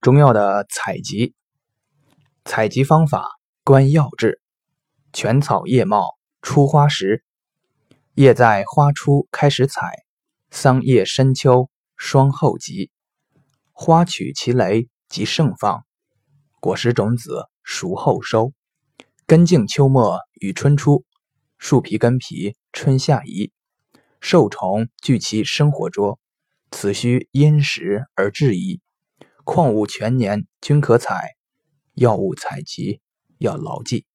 [0.00, 1.34] 中药的采集，
[2.46, 4.40] 采集方法观药质。
[5.12, 7.22] 全草叶茂初花时，
[8.14, 10.04] 叶在花初开始采，
[10.50, 11.68] 桑叶深秋
[11.98, 12.90] 霜后集。
[13.72, 15.84] 花取其蕾即盛放，
[16.60, 18.54] 果实种子熟后收。
[19.26, 21.04] 根茎秋末与春初，
[21.58, 23.52] 树皮根皮春夏移。
[24.22, 26.18] 受虫聚其生活捉，
[26.70, 28.80] 此需因时而制宜。
[29.52, 31.34] 矿物全年均可采，
[31.94, 33.00] 药物采集
[33.38, 34.06] 要牢记。